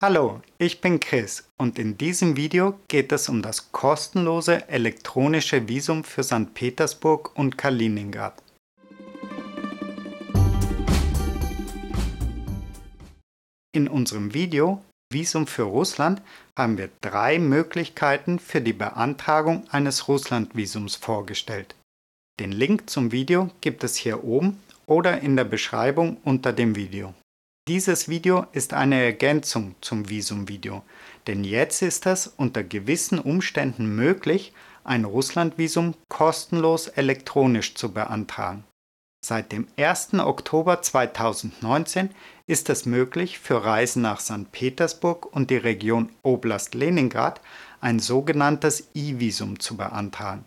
[0.00, 6.04] Hallo, ich bin Chris und in diesem Video geht es um das kostenlose elektronische Visum
[6.04, 6.54] für St.
[6.54, 8.40] Petersburg und Kaliningrad.
[13.72, 14.80] In unserem Video
[15.12, 16.22] Visum für Russland
[16.56, 21.74] haben wir drei Möglichkeiten für die Beantragung eines Russlandvisums vorgestellt.
[22.38, 27.14] Den Link zum Video gibt es hier oben oder in der Beschreibung unter dem Video.
[27.68, 30.84] Dieses Video ist eine Ergänzung zum Visumvideo,
[31.26, 34.54] denn jetzt ist es unter gewissen Umständen möglich,
[34.84, 38.64] ein Russlandvisum kostenlos elektronisch zu beantragen.
[39.22, 40.14] Seit dem 1.
[40.14, 42.08] Oktober 2019
[42.46, 44.50] ist es möglich, für Reisen nach St.
[44.50, 47.42] Petersburg und die Region Oblast Leningrad
[47.82, 50.46] ein sogenanntes E-Visum zu beantragen.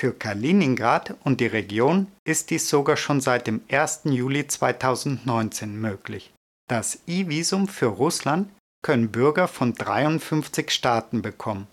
[0.00, 4.04] Für Kaliningrad und die Region ist dies sogar schon seit dem 1.
[4.04, 6.32] Juli 2019 möglich.
[6.68, 8.50] Das E-Visum für Russland
[8.82, 11.66] können Bürger von 53 Staaten bekommen,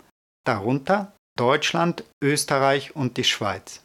[0.46, 3.84] darunter Deutschland, Österreich und die Schweiz.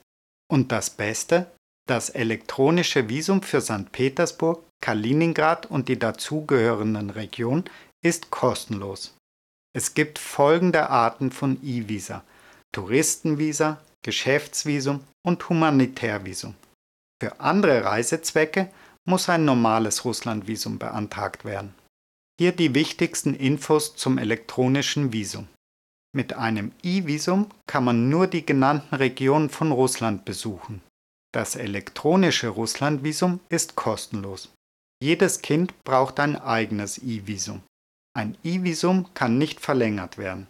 [0.50, 1.50] Und das Beste,
[1.86, 3.92] das elektronische Visum für St.
[3.92, 7.64] Petersburg, Kaliningrad und die dazugehörenden Regionen
[8.02, 9.16] ist kostenlos.
[9.74, 12.22] Es gibt folgende Arten von E-Visa:
[12.72, 16.54] Touristenvisa, Geschäftsvisum und Humanitärvisum.
[17.20, 18.70] Für andere Reisezwecke
[19.06, 21.74] muss ein normales Russlandvisum beantragt werden.
[22.38, 25.48] Hier die wichtigsten Infos zum elektronischen Visum.
[26.14, 30.80] Mit einem E-Visum kann man nur die genannten Regionen von Russland besuchen.
[31.32, 34.52] Das elektronische Russlandvisum ist kostenlos.
[35.02, 37.62] Jedes Kind braucht ein eigenes E-Visum.
[38.16, 40.46] Ein E-Visum kann nicht verlängert werden.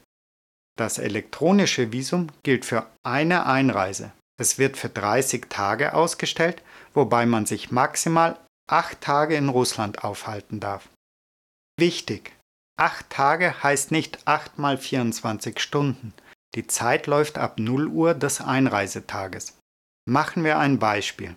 [0.77, 4.13] Das elektronische Visum gilt für eine Einreise.
[4.39, 10.61] Es wird für 30 Tage ausgestellt, wobei man sich maximal 8 Tage in Russland aufhalten
[10.61, 10.89] darf.
[11.79, 12.37] Wichtig!
[12.77, 16.13] 8 Tage heißt nicht 8 mal 24 Stunden.
[16.55, 19.59] Die Zeit läuft ab 0 Uhr des Einreisetages.
[20.09, 21.37] Machen wir ein Beispiel.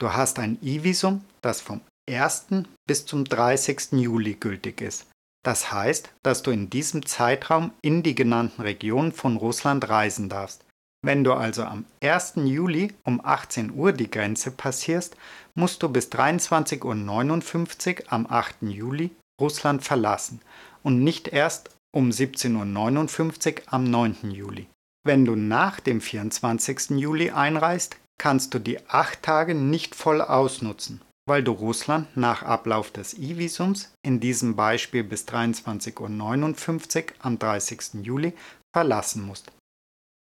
[0.00, 2.46] Du hast ein E-Visum, das vom 1.
[2.86, 3.92] bis zum 30.
[3.92, 5.06] Juli gültig ist.
[5.44, 10.64] Das heißt, dass du in diesem Zeitraum in die genannten Regionen von Russland reisen darfst.
[11.04, 12.34] Wenn du also am 1.
[12.36, 15.16] Juli um 18 Uhr die Grenze passierst,
[15.54, 18.56] musst du bis 23.59 Uhr am 8.
[18.62, 19.10] Juli
[19.40, 20.40] Russland verlassen
[20.82, 24.30] und nicht erst um 17.59 Uhr am 9.
[24.32, 24.66] Juli.
[25.06, 26.90] Wenn du nach dem 24.
[26.90, 32.90] Juli einreist, kannst du die 8 Tage nicht voll ausnutzen, weil du Russland nach Ablauf
[32.90, 38.04] des E-Visums, in diesem Beispiel bis 23.59 Uhr am 30.
[38.04, 38.32] Juli,
[38.74, 39.52] verlassen musst.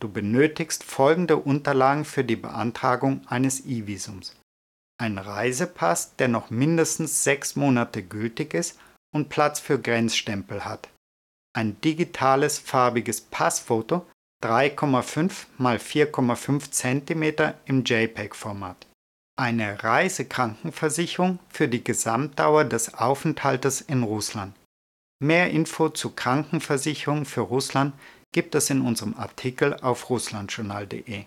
[0.01, 4.35] Du benötigst folgende Unterlagen für die Beantragung eines E-Visums.
[5.00, 8.79] Ein Reisepass, der noch mindestens sechs Monate gültig ist
[9.13, 10.90] und Platz für Grenzstempel hat.
[11.53, 14.07] Ein digitales farbiges Passfoto
[14.44, 18.88] 3,5 x 4,5 cm im JPEG-Format.
[19.40, 24.56] Eine Reisekrankenversicherung für die Gesamtdauer des Aufenthaltes in Russland.
[25.19, 27.94] Mehr Info zu Krankenversicherung für Russland
[28.34, 31.25] gibt es in unserem Artikel auf russlandjournal.de.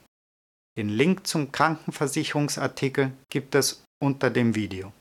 [0.77, 4.93] Den Link zum Krankenversicherungsartikel gibt es unter dem Video.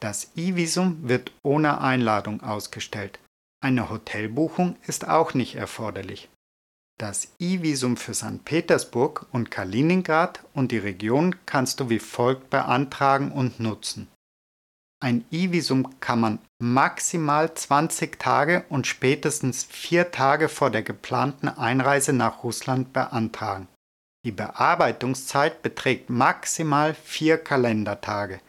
[0.00, 3.18] Das E-Visum wird ohne Einladung ausgestellt.
[3.60, 6.28] Eine Hotelbuchung ist auch nicht erforderlich.
[6.98, 8.44] Das E-Visum für St.
[8.44, 14.08] Petersburg und Kaliningrad und die Region kannst du wie folgt beantragen und nutzen.
[15.00, 22.12] Ein E-Visum kann man maximal 20 Tage und spätestens 4 Tage vor der geplanten Einreise
[22.12, 23.68] nach Russland beantragen.
[24.24, 28.40] Die Bearbeitungszeit beträgt maximal 4 Kalendertage,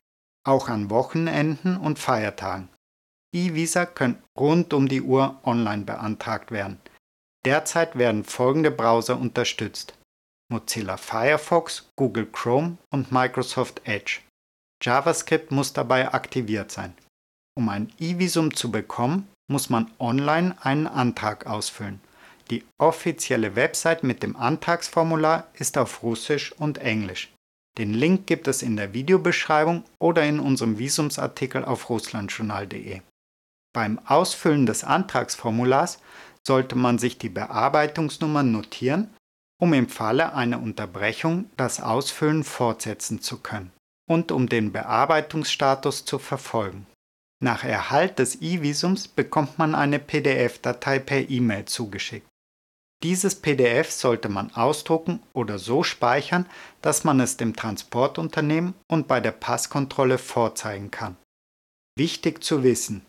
[0.44, 2.70] auch an Wochenenden und Feiertagen.
[3.32, 6.82] E-Visa können rund um die Uhr online beantragt werden.
[7.46, 9.94] Derzeit werden folgende Browser unterstützt.
[10.52, 14.22] Mozilla Firefox, Google Chrome und Microsoft Edge.
[14.82, 16.94] JavaScript muss dabei aktiviert sein.
[17.58, 22.00] Um ein E-Visum zu bekommen, muss man online einen Antrag ausfüllen.
[22.50, 27.34] Die offizielle Website mit dem Antragsformular ist auf Russisch und Englisch.
[27.78, 33.02] Den Link gibt es in der Videobeschreibung oder in unserem Visumsartikel auf russlandjournal.de.
[33.74, 36.00] Beim Ausfüllen des Antragsformulars
[36.48, 39.14] sollte man sich die Bearbeitungsnummer notieren,
[39.62, 43.72] um im Falle einer Unterbrechung das Ausfüllen fortsetzen zu können
[44.10, 46.88] und um den Bearbeitungsstatus zu verfolgen.
[47.42, 52.28] Nach Erhalt des E-Visums bekommt man eine PDF-Datei per E-Mail zugeschickt.
[53.02, 56.46] Dieses PDF sollte man ausdrucken oder so speichern,
[56.82, 61.16] dass man es dem Transportunternehmen und bei der Passkontrolle vorzeigen kann.
[61.98, 63.06] Wichtig zu wissen,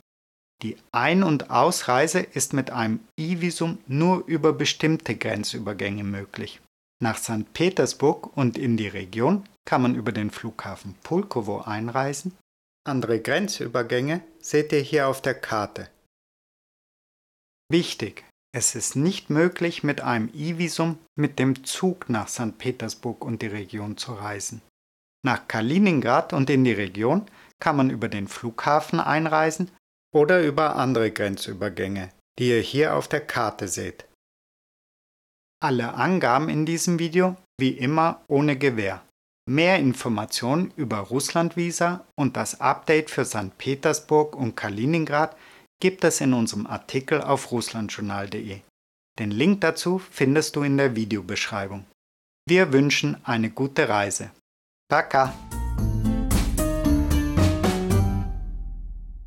[0.63, 6.61] Die Ein- und Ausreise ist mit einem E-Visum nur über bestimmte Grenzübergänge möglich.
[7.03, 7.53] Nach St.
[7.55, 12.37] Petersburg und in die Region kann man über den Flughafen Pulkowo einreisen.
[12.87, 15.91] Andere Grenzübergänge seht ihr hier auf der Karte.
[17.71, 22.59] Wichtig, es ist nicht möglich, mit einem E-Visum mit dem Zug nach St.
[22.59, 24.61] Petersburg und die Region zu reisen.
[25.25, 27.27] Nach Kaliningrad und in die Region
[27.61, 29.71] kann man über den Flughafen einreisen
[30.13, 34.07] oder über andere Grenzübergänge, die ihr hier auf der Karte seht.
[35.63, 39.05] Alle Angaben in diesem Video wie immer ohne Gewähr.
[39.50, 43.58] Mehr Informationen über Russlandvisa und das Update für St.
[43.58, 45.36] Petersburg und Kaliningrad
[45.80, 48.62] gibt es in unserem Artikel auf russlandjournal.de.
[49.20, 51.86] Den Link dazu findest du in der Videobeschreibung.
[52.48, 54.32] Wir wünschen eine gute Reise.
[54.90, 55.34] Пока!